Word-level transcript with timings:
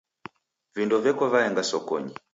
Vindo 0.79 0.97
veko 1.05 1.31
vaenga 1.37 1.65
sokonyi. 1.73 2.13